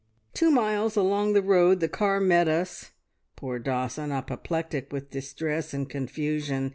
"Two 0.33 0.49
miles 0.49 0.95
along 0.97 1.33
the 1.33 1.43
road 1.43 1.79
the 1.79 1.87
car 1.87 2.19
met 2.19 2.47
us, 2.47 2.89
poor 3.35 3.59
Dawson 3.59 4.11
apoplectic 4.11 4.91
with 4.91 5.11
distress 5.11 5.75
and 5.75 5.87
confusion. 5.87 6.69